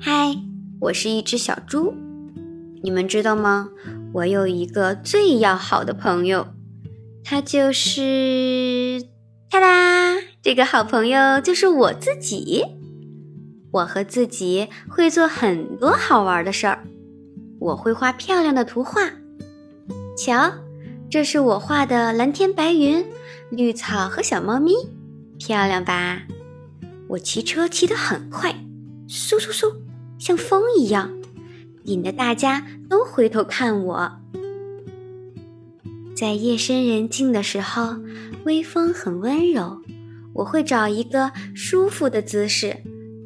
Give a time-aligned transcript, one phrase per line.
[0.00, 0.36] 嗨，
[0.80, 1.94] 我是一只小猪。
[2.82, 3.70] 你们知道吗？
[4.12, 6.46] 我有一个最要好的朋友，
[7.24, 9.02] 他就是
[9.50, 12.64] 哒啦，这个好朋友就是我自己。
[13.72, 16.84] 我和自己会做很多好玩的事儿。
[17.58, 19.10] 我会画漂亮的图画。
[20.16, 20.52] 瞧，
[21.10, 23.04] 这是我画的蓝天白云、
[23.50, 24.72] 绿草和小猫咪，
[25.38, 26.22] 漂亮吧？
[27.08, 28.54] 我骑车骑得很快，
[29.08, 29.74] 嗖嗖嗖，
[30.18, 31.10] 像风一样，
[31.84, 34.12] 引得大家都回头看我。
[36.16, 37.96] 在夜深人静的时候，
[38.44, 39.82] 微风很温柔，
[40.32, 42.76] 我会找一个舒服的姿势，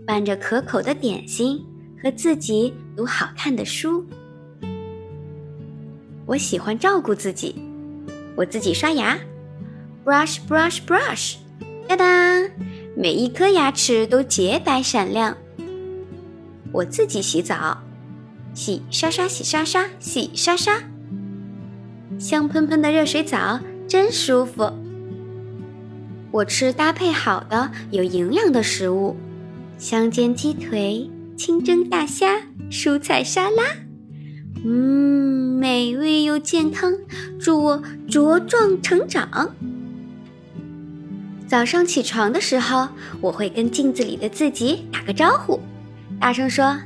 [0.07, 1.65] 伴着可口的点心，
[2.03, 4.05] 和自己读好看的书。
[6.27, 7.55] 我喜欢照顾自己，
[8.37, 9.19] 我自己刷牙
[10.05, 11.37] ，brush brush brush，
[11.87, 12.51] 哒哒，
[12.97, 15.37] 每一颗牙齿都洁白闪亮。
[16.73, 17.79] 我自己洗澡，
[18.55, 20.75] 洗刷刷洗刷刷洗刷刷，
[22.19, 24.73] 香喷喷的热水澡真舒服。
[26.31, 29.17] 我吃搭配好的有营养的食物，
[29.79, 33.63] 香煎鸡腿、清蒸大虾、蔬菜沙拉，
[34.65, 35.39] 嗯。
[35.59, 36.93] 美味又健康，
[37.41, 39.57] 祝我茁壮成长。
[41.49, 45.59] 早上起床的时候，我会跟镜子里的自己打个招呼，
[46.21, 46.79] 大声说：“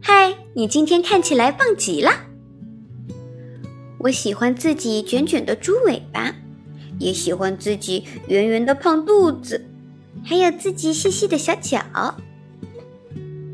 [0.00, 2.10] 嗨，你今天看起来棒极了。”
[3.98, 6.34] 我喜欢自己卷卷的猪尾巴，
[6.98, 9.64] 也喜欢自己圆圆的胖肚子，
[10.24, 11.80] 还有自己细细的小脚。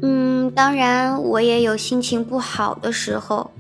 [0.00, 3.50] 嗯，当然，我也有心情不好的时候。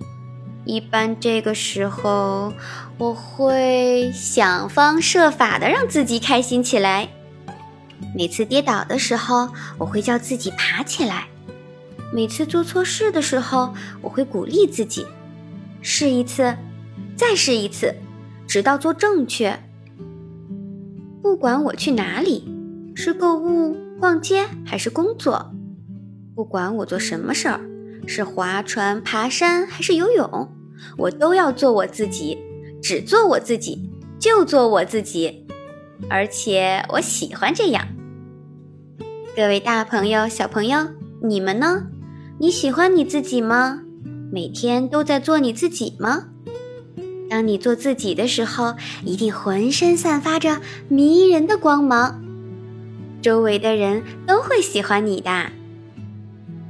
[0.64, 2.52] 一般这个时候，
[2.98, 7.08] 我会想方设法的让自己开心起来。
[8.14, 11.24] 每次跌倒的时候，我会叫自己爬起来；
[12.12, 15.06] 每次做错事的时候，我会鼓励自己
[15.82, 16.56] 试一次，
[17.16, 17.94] 再试一次，
[18.46, 19.58] 直到做正确。
[21.22, 22.48] 不管我去哪里，
[22.94, 25.52] 是购物、逛街还是工作，
[26.34, 27.60] 不管我做什么事儿，
[28.06, 30.48] 是划船、爬山还是游泳。
[30.96, 32.38] 我都要做我自己，
[32.80, 35.46] 只做我自己，就做我自己，
[36.08, 37.86] 而且我喜欢这样。
[39.36, 40.78] 各位大朋友、小朋友，
[41.22, 41.86] 你们呢？
[42.40, 43.80] 你喜欢你自己吗？
[44.30, 46.28] 每天都在做你自己吗？
[47.28, 52.22] 当你做自己的时候，一定浑身散发着迷人的光芒，
[53.20, 55.50] 周围的人都会喜欢你的。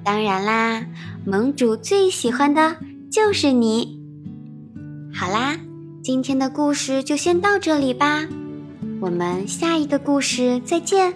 [0.03, 0.87] 当然啦，
[1.27, 2.77] 盟主最喜欢的
[3.11, 4.01] 就是你。
[5.13, 5.59] 好啦，
[6.03, 8.27] 今天的故事就先到这里吧，
[9.03, 11.13] 我们下一个故事再见。